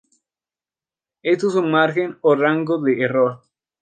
[1.21, 3.43] Esto es un margen o rango de error.